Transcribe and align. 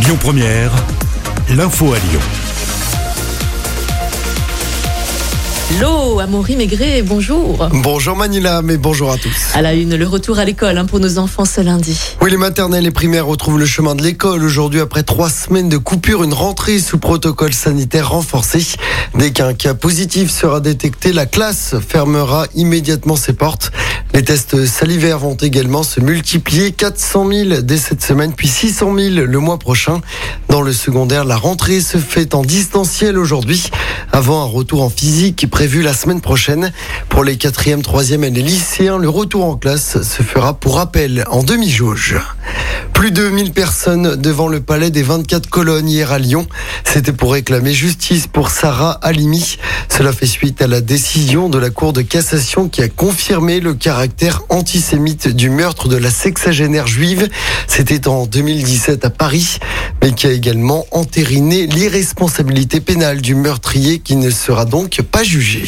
Lyon 0.00 0.16
Première, 0.20 0.72
l'info 1.50 1.92
à 1.92 1.98
Lyon. 1.98 2.20
Hello, 5.70 6.18
Amaury 6.18 6.56
Maigret, 6.56 7.02
bonjour. 7.02 7.68
Bonjour 7.72 8.16
Manila, 8.16 8.62
mais 8.62 8.78
bonjour 8.78 9.12
à 9.12 9.18
tous. 9.18 9.54
À 9.54 9.60
la 9.60 9.74
une, 9.74 9.96
le 9.96 10.06
retour 10.06 10.38
à 10.38 10.44
l'école 10.44 10.78
hein, 10.78 10.86
pour 10.86 10.98
nos 10.98 11.18
enfants 11.18 11.44
ce 11.44 11.60
lundi. 11.60 11.98
Oui, 12.22 12.30
les 12.30 12.36
maternelles 12.38 12.86
et 12.86 12.90
primaires 12.90 13.26
retrouvent 13.26 13.58
le 13.58 13.66
chemin 13.66 13.94
de 13.94 14.02
l'école 14.02 14.42
aujourd'hui 14.42 14.80
après 14.80 15.02
trois 15.02 15.28
semaines 15.28 15.68
de 15.68 15.76
coupure, 15.76 16.24
une 16.24 16.32
rentrée 16.32 16.78
sous 16.78 16.98
protocole 16.98 17.52
sanitaire 17.52 18.10
renforcé. 18.10 18.64
Dès 19.14 19.30
qu'un 19.30 19.52
cas 19.52 19.74
positif 19.74 20.30
sera 20.30 20.60
détecté, 20.60 21.12
la 21.12 21.26
classe 21.26 21.74
fermera 21.86 22.46
immédiatement 22.54 23.16
ses 23.16 23.34
portes. 23.34 23.70
Les 24.18 24.24
tests 24.24 24.66
salivaires 24.66 25.20
vont 25.20 25.36
également 25.36 25.84
se 25.84 26.00
multiplier, 26.00 26.72
400 26.72 27.30
000 27.30 27.60
dès 27.62 27.76
cette 27.76 28.02
semaine, 28.02 28.32
puis 28.32 28.48
600 28.48 28.96
000 28.96 29.14
le 29.24 29.38
mois 29.38 29.60
prochain. 29.60 30.00
Dans 30.48 30.60
le 30.60 30.72
secondaire, 30.72 31.24
la 31.24 31.36
rentrée 31.36 31.80
se 31.80 31.98
fait 31.98 32.34
en 32.34 32.42
distanciel 32.42 33.16
aujourd'hui, 33.16 33.70
avant 34.10 34.42
un 34.42 34.46
retour 34.46 34.82
en 34.82 34.90
physique 34.90 35.48
prévu 35.48 35.82
la 35.82 35.94
semaine 35.94 36.20
prochaine. 36.20 36.72
Pour 37.08 37.22
les 37.22 37.36
quatrièmes, 37.36 37.82
troisièmes 37.82 38.24
et 38.24 38.30
les 38.30 38.42
lycéens, 38.42 38.98
le 38.98 39.08
retour 39.08 39.44
en 39.44 39.56
classe 39.56 40.02
se 40.02 40.22
fera 40.24 40.54
pour 40.54 40.74
rappel 40.74 41.24
en 41.30 41.44
demi-jauge. 41.44 42.16
Plus 42.92 43.12
de 43.12 43.28
1000 43.28 43.52
personnes 43.52 44.16
devant 44.16 44.48
le 44.48 44.60
palais 44.60 44.90
des 44.90 45.02
24 45.02 45.48
colonnes 45.48 45.88
hier 45.88 46.10
à 46.10 46.18
Lyon. 46.18 46.46
C'était 46.84 47.12
pour 47.12 47.32
réclamer 47.32 47.72
justice 47.72 48.26
pour 48.26 48.50
Sarah 48.50 48.98
Halimi. 49.02 49.58
Cela 49.88 50.12
fait 50.12 50.26
suite 50.26 50.60
à 50.62 50.66
la 50.66 50.80
décision 50.80 51.48
de 51.48 51.58
la 51.58 51.70
Cour 51.70 51.92
de 51.92 52.02
cassation 52.02 52.68
qui 52.68 52.82
a 52.82 52.88
confirmé 52.88 53.60
le 53.60 53.74
caractère 53.74 54.42
antisémite 54.48 55.28
du 55.28 55.48
meurtre 55.48 55.88
de 55.88 55.96
la 55.96 56.10
sexagénaire 56.10 56.86
juive. 56.86 57.28
C'était 57.68 58.08
en 58.08 58.26
2017 58.26 59.04
à 59.04 59.10
Paris, 59.10 59.58
mais 60.02 60.12
qui 60.12 60.26
a 60.26 60.32
également 60.32 60.86
entériné 60.90 61.66
l'irresponsabilité 61.66 62.80
pénale 62.80 63.20
du 63.20 63.34
meurtrier 63.34 64.00
qui 64.00 64.16
ne 64.16 64.30
sera 64.30 64.64
donc 64.64 65.02
pas 65.02 65.22
jugé. 65.22 65.64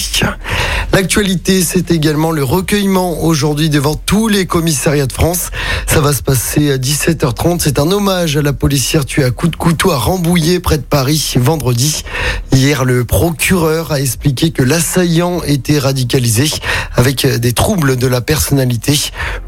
L'actualité, 0.92 1.62
c'est 1.62 1.92
également 1.92 2.32
le 2.32 2.42
recueillement 2.42 3.22
aujourd'hui 3.22 3.70
devant 3.70 3.94
tous 3.94 4.26
les 4.26 4.46
commissariats 4.46 5.06
de 5.06 5.12
France. 5.12 5.50
Ça 5.86 6.00
va 6.00 6.12
se 6.12 6.22
passer 6.22 6.72
à 6.72 6.78
17h30. 6.78 7.60
C'est 7.60 7.78
un 7.78 7.92
hommage 7.92 8.36
à 8.36 8.42
la 8.42 8.52
policière 8.52 9.04
tuée 9.04 9.22
à 9.22 9.30
coups 9.30 9.52
de 9.52 9.56
couteau 9.56 9.92
à 9.92 9.96
Rambouillet, 9.96 10.58
près 10.58 10.78
de 10.78 10.82
Paris, 10.82 11.34
vendredi. 11.36 12.02
Hier, 12.52 12.84
le 12.84 13.04
procureur 13.04 13.92
a 13.92 14.00
expliqué 14.00 14.50
que 14.50 14.64
l'assaillant 14.64 15.42
était 15.44 15.78
radicalisé 15.78 16.50
avec 17.00 17.26
des 17.26 17.52
troubles 17.54 17.96
de 17.96 18.06
la 18.06 18.20
personnalité. 18.20 18.92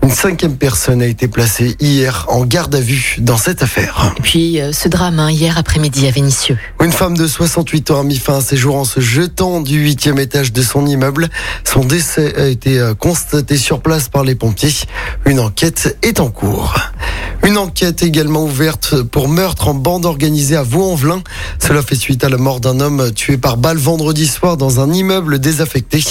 Une 0.02 0.10
cinquième 0.10 0.56
personne 0.56 1.02
a 1.02 1.06
été 1.06 1.28
placée 1.28 1.76
hier 1.80 2.24
en 2.28 2.46
garde 2.46 2.74
à 2.74 2.80
vue 2.80 3.16
dans 3.18 3.36
cette 3.36 3.62
affaire. 3.62 4.14
Et 4.16 4.22
puis 4.22 4.58
euh, 4.58 4.72
ce 4.72 4.88
drame 4.88 5.18
hein, 5.18 5.30
hier 5.30 5.58
après-midi 5.58 6.06
à 6.06 6.10
Vénissieux. 6.10 6.56
Une 6.82 6.92
femme 6.92 7.14
de 7.14 7.26
68 7.26 7.90
ans 7.90 8.00
a 8.00 8.04
mis 8.04 8.16
fin 8.16 8.38
à 8.38 8.40
ses 8.40 8.56
jours 8.56 8.76
en 8.76 8.86
se 8.86 9.00
jetant 9.00 9.60
du 9.60 9.78
huitième 9.78 10.18
étage 10.18 10.54
de 10.54 10.62
son 10.62 10.86
immeuble. 10.86 11.28
Son 11.64 11.84
décès 11.84 12.34
a 12.40 12.46
été 12.46 12.78
euh, 12.78 12.94
constaté 12.94 13.58
sur 13.58 13.82
place 13.82 14.08
par 14.08 14.24
les 14.24 14.34
pompiers. 14.34 14.72
Une 15.26 15.38
enquête 15.38 15.98
est 16.00 16.20
en 16.20 16.30
cours. 16.30 16.74
Une 17.44 17.58
enquête 17.58 18.02
également 18.04 18.44
ouverte 18.44 19.02
pour 19.02 19.28
meurtre 19.28 19.66
en 19.66 19.74
bande 19.74 20.06
organisée 20.06 20.54
à 20.56 20.62
Vaux-en-Velin. 20.62 21.22
Cela 21.58 21.82
fait 21.82 21.96
suite 21.96 22.22
à 22.22 22.28
la 22.28 22.36
mort 22.36 22.60
d'un 22.60 22.78
homme 22.78 23.10
tué 23.12 23.36
par 23.36 23.56
balle 23.56 23.78
vendredi 23.78 24.28
soir 24.28 24.56
dans 24.56 24.78
un 24.78 24.92
immeuble 24.92 25.40
désaffecté. 25.40 26.04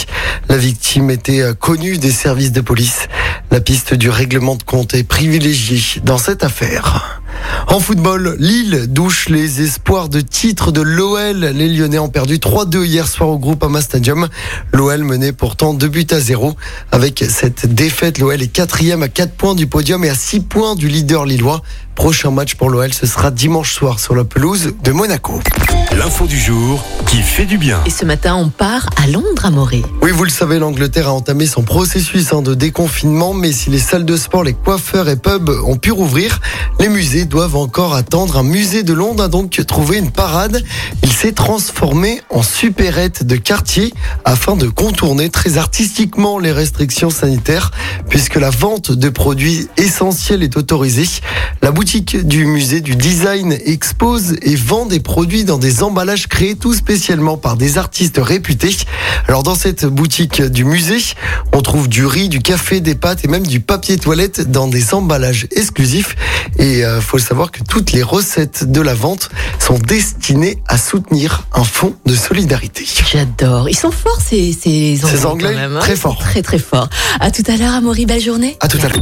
La 0.50 0.58
victime 0.58 1.10
était 1.10 1.42
euh, 1.42 1.54
connue 1.54 1.98
des 1.98 2.12
services 2.12 2.52
de 2.52 2.60
police. 2.60 3.08
La 3.50 3.62
piste 3.62 3.94
du 3.94 4.10
règlement 4.10 4.56
de 4.56 4.64
compte 4.64 4.94
est 4.94 5.04
privilégiée 5.04 6.02
dans 6.04 6.18
cette 6.18 6.44
affaire. 6.44 7.20
En 7.67 7.80
football, 7.80 8.36
Lille 8.39 8.88
douche 8.89 9.30
les 9.30 9.61
espoirs 9.61 10.09
de 10.09 10.22
titre 10.22 10.72
de 10.72 10.81
l'OL. 10.81 11.38
Les 11.39 11.70
Lyonnais 11.70 12.00
ont 12.00 12.09
perdu 12.09 12.38
3-2 12.38 12.86
hier 12.86 13.08
soir 13.08 13.30
au 13.30 13.39
groupe 13.39 13.64
Ama 13.64 13.82
Stadium. 13.82 14.27
L'OL 14.73 15.04
menait 15.04 15.32
pourtant 15.32 15.73
2 15.73 15.88
buts 15.88 16.08
à 16.11 16.20
0. 16.20 16.55
Avec 16.92 17.23
cette 17.30 17.73
défaite, 17.73 18.20
l'OL 18.20 18.42
est 18.42 18.48
quatrième 18.48 19.04
à 19.04 19.08
4 19.08 19.33
points 19.33 19.55
du 19.55 19.67
podium 19.67 20.04
et 20.04 20.10
à 20.10 20.16
6 20.16 20.42
points 20.42 20.76
du 20.76 20.88
leader 20.88 21.26
lillois. 21.26 21.61
Prochain 22.02 22.32
match 22.32 22.56
pour 22.56 22.72
l'OL, 22.72 22.92
ce 22.92 23.06
sera 23.06 23.30
dimanche 23.30 23.76
soir 23.76 24.00
sur 24.00 24.16
la 24.16 24.23
pelouse 24.23 24.73
de 24.84 24.92
Monaco. 24.92 25.39
L'info 25.95 26.26
du 26.26 26.39
jour 26.39 26.84
qui 27.06 27.17
fait 27.17 27.45
du 27.45 27.60
bien. 27.60 27.80
Et 27.86 27.92
ce 27.92 28.06
matin, 28.06 28.36
on 28.36 28.50
part 28.50 28.89
à 28.95 29.06
Londres, 29.06 29.45
Amaury. 29.45 29.84
Oui, 30.02 30.10
vous 30.10 30.23
le 30.23 30.32
savez, 30.32 30.58
l'Angleterre 30.58 31.10
a 31.10 31.11
entamé 31.11 31.45
son 31.45 31.61
processus 31.61 32.34
hein, 32.34 32.42
de 32.42 32.56
déconfinement, 32.56 33.36
mais 33.36 33.52
si 33.52 33.70
les 33.70 33.78
salles 33.78 34.06
de 34.06 34.16
sport, 34.16 34.44
les 34.44 34.54
coiffeurs 34.54 35.10
et 35.10 35.16
pubs 35.16 35.52
ont 35.64 35.78
pu 35.78 35.92
rouvrir, 35.92 36.40
les 36.80 36.90
musées 36.90 37.26
doivent 37.26 37.58
encore 37.58 37.94
attendre. 37.94 38.38
Un 38.38 38.44
musée 38.44 38.82
de 38.82 38.94
Londres 38.94 39.26
a 39.26 39.28
donc 39.28 39.64
trouvé 39.67 39.98
une 39.98 40.10
parade. 40.10 40.64
Il 41.04 41.11
s'est 41.11 41.34
transformé 41.34 42.22
en 42.32 42.42
supérette 42.42 43.28
de 43.28 43.36
quartier 43.36 43.94
afin 44.26 44.56
de 44.56 44.67
contourner 44.67 45.30
très 45.30 45.60
artistiquement 45.60 46.40
les 46.40 46.52
restrictions 46.52 47.11
sanitaires, 47.11 47.70
puisque 48.10 48.36
la 48.36 48.50
vente 48.50 48.92
de 48.92 49.10
produits 49.10 49.67
essentiels 49.78 50.42
est 50.42 50.58
autorisée. 50.58 51.10
La 51.61 51.72
boutique 51.72 51.91
du 52.00 52.46
musée 52.46 52.80
du 52.80 52.96
design 52.96 53.52
expose 53.66 54.36
et 54.42 54.56
vend 54.56 54.86
des 54.86 55.02
produits 55.02 55.44
dans 55.44 55.58
des 55.58 55.84
emballages 55.84 56.28
créés 56.28 56.56
tout 56.56 56.74
spécialement 56.74 57.36
par 57.36 57.58
des 57.58 57.78
artistes 57.78 58.18
réputés. 58.18 58.78
Alors 59.28 59.44
dans 59.44 59.56
cette 59.56 59.86
boutique 59.86 60.42
du 60.42 60.64
musée, 60.64 61.00
on 61.52 61.62
trouve 61.62 61.90
du 61.90 62.06
riz, 62.06 62.30
du 62.30 62.40
café, 62.40 62.80
des 62.80 62.96
pâtes 62.96 63.26
et 63.26 63.28
même 63.28 63.46
du 63.46 63.60
papier 63.60 63.98
toilette 63.98 64.50
dans 64.50 64.68
des 64.68 64.94
emballages 64.94 65.48
exclusifs. 65.52 66.16
Et 66.60 66.86
euh, 66.86 67.02
faut 67.02 67.20
savoir 67.20 67.52
que 67.52 67.62
toutes 67.62 67.92
les 67.92 68.04
recettes 68.04 68.72
de 68.72 68.80
la 68.80 68.94
vente 68.94 69.30
sont 69.60 69.78
destinées 69.78 70.60
à 70.70 70.78
soutenir 70.78 71.46
un 71.54 71.66
fonds 71.66 71.96
de 72.06 72.16
solidarité. 72.16 72.86
J'adore. 73.12 73.68
Ils 73.68 73.78
sont 73.78 73.92
forts 73.92 74.22
ces, 74.22 74.54
ces 74.54 75.04
Anglais. 75.04 75.18
Ces 75.18 75.26
Anglais, 75.26 75.50
quand 75.50 75.60
même, 75.60 75.76
hein. 75.76 75.80
très 75.80 75.98
forts. 75.98 76.20
Très 76.20 76.42
très 76.42 76.60
forts. 76.60 76.88
À 77.20 77.32
tout 77.32 77.44
à 77.48 77.58
l'heure, 77.58 77.73
Amaury. 77.73 78.06
Belle 78.06 78.22
journée. 78.22 78.56
À 78.62 78.70
tout 78.70 78.80
à 78.82 78.88
l'heure. 78.88 79.02